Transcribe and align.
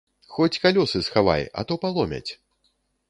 Хоць 0.35 0.59
калёсы 0.63 1.01
схавай, 1.07 1.43
а 1.63 1.65
то 1.73 1.77
паломяць. 1.85 2.27